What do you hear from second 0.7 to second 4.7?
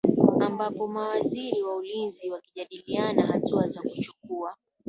mawaziri wa ulinzi wakijadiliana hatua za kuchukua